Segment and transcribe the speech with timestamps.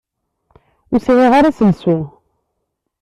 [0.91, 1.97] Ur sɛiɣ ara aselsu.